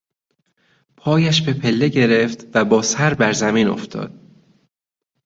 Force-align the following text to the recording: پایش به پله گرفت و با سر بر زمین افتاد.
پایش 0.97 1.41
به 1.41 1.53
پله 1.53 1.87
گرفت 1.89 2.47
و 2.53 2.65
با 2.65 2.81
سر 2.81 3.13
بر 3.13 3.33
زمین 3.33 3.67
افتاد. 3.67 4.19